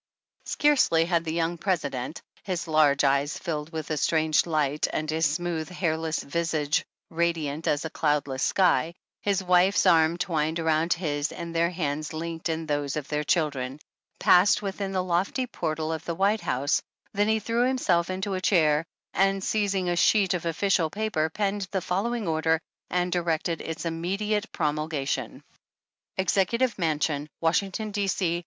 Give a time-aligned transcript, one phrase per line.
[0.45, 5.27] Scarcely had the young President— his large eyes filled with a strange light, and his
[5.27, 11.53] smooth, hairless visage radiant as a cloudless sky, his wife's arm twined around his, and
[11.55, 13.77] their hands linked in those of their children—
[14.19, 16.81] passed within the lofty portal of the White House,
[17.13, 18.83] than he threw himself into a chair,
[19.13, 22.59] and seizing a sheet of official paper penned the fol lowing order,
[22.89, 25.43] and directed its immediate promulga tion:
[26.17, 28.07] Executive Mansion, Washington, D.
[28.07, 28.39] C.